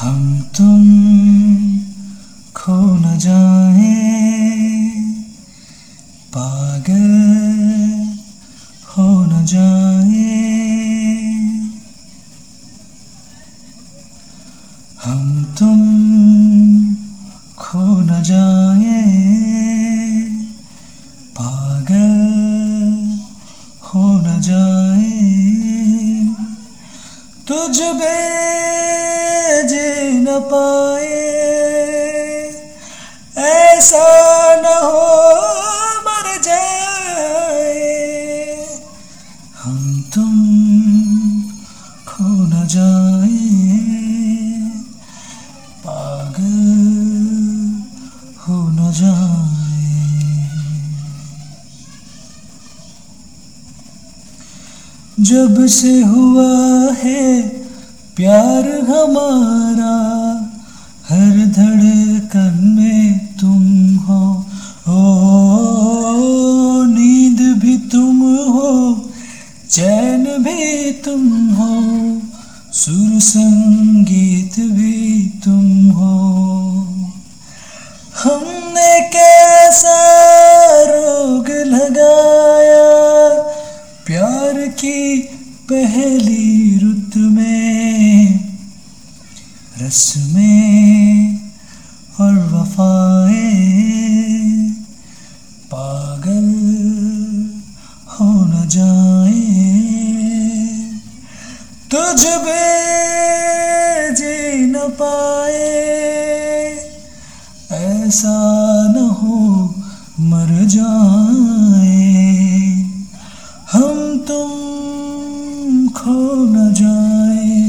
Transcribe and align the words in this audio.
हम 0.00 0.40
तुम 0.56 0.84
खो 2.56 2.96
न 2.96 3.18
जाए। 3.18 4.20
पागल 6.36 7.10
हो 8.88 9.26
न 9.26 9.44
जाए। 9.44 10.40
हम 15.04 15.44
तुम 15.58 15.80
खो 17.58 18.00
न 18.00 18.22
जाए। 18.22 19.02
पागल 21.40 22.16
हो 23.82 24.20
न 24.20 24.40
जाए। 24.40 25.29
तुझ 27.50 27.80
बे 27.80 28.18
जी 29.62 30.10
न 30.12 30.26
पाए। 30.40 31.16
ऐसा 33.38 34.06
न 34.56 34.64
हो 34.64 35.06
मर 36.00 36.42
जाए। 36.42 37.88
हम 39.62 40.10
तुम 40.14 40.34
खो 42.08 42.24
न 42.24 42.66
जाए। 42.66 43.46
पागल 45.86 46.80
हो 48.38 48.68
न 48.70 48.92
जाए। 48.92 49.59
जब 55.20 55.66
से 55.66 56.02
हुआ 56.02 56.50
है 56.92 57.48
प्यार 58.16 58.64
हमारा, 58.80 59.96
हर 61.08 61.46
धड़कन 61.46 62.74
में 62.78 63.18
तुम 63.40 63.96
हो। 63.96 64.46
ओ, 64.88 65.00
नींद 66.84 67.58
भी 67.58 67.78
तुम 67.78 68.20
हो, 68.36 69.04
चैन 69.70 70.24
भी 70.24 70.92
तुम 70.92 71.48
हो, 71.48 71.74
सुर 72.72 73.20
संगीत 73.20 74.60
भी 74.60 74.99
प्यार 84.30 84.66
की 84.78 85.18
पहली 85.70 86.78
रुत 86.78 87.16
में, 87.16 88.40
रस 89.80 90.02
में 90.34 91.38
और 92.20 92.34
वफाए 92.52 93.50
पागल 95.72 96.48
हो 98.12 98.30
न 98.44 98.68
जाए। 98.68 99.42
तुझ 101.90 102.20
बे 102.46 102.66
जी 104.14 104.66
न 104.66 104.88
पाए, 105.00 105.68
ऐसा 107.80 108.38
न 108.94 109.08
हो 109.22 109.38
मर 110.30 110.58
जाए। 110.68 111.49
खो 116.10 116.44
न 116.44 116.72
जाए। 116.72 117.60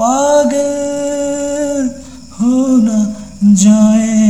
पागल 0.00 1.90
हो 2.40 2.76
न 2.76 3.06
जाए। 3.54 4.21